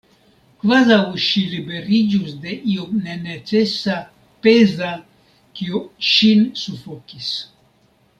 [0.61, 3.97] Kvazaŭ ŝi liberiĝus de io nenecesa,
[4.47, 4.89] peza,
[5.61, 7.29] kio ŝin sufokis.